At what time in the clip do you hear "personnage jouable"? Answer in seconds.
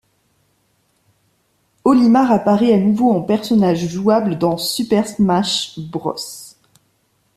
3.21-4.39